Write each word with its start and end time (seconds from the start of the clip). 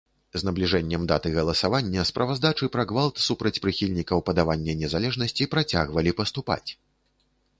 З 0.41 0.45
набліжэннем 0.45 1.03
даты 1.11 1.31
галасавання 1.35 2.05
справаздачы 2.09 2.69
пра 2.77 2.85
гвалт 2.91 3.21
супраць 3.27 3.53
прыхільнікаў 3.67 4.23
падавання 4.29 4.77
незалежнасці 4.81 5.49
працягвалі 5.55 6.15
паступаць. 6.23 6.67